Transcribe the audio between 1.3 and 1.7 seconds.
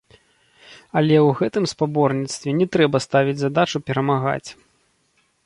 гэтым